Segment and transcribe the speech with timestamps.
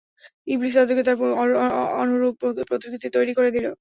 [0.47, 1.17] ইবলীস তাদেরকে তার
[2.01, 2.35] অনুরূপ
[2.69, 3.65] প্রতিকৃতি তৈরি করে দিল।